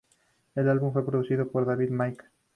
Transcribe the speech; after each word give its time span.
El 0.55 0.67
álbum 0.67 0.93
fue 0.93 1.05
producido 1.05 1.51
por 1.51 1.67
David 1.67 1.91
Mackay. 1.91 2.25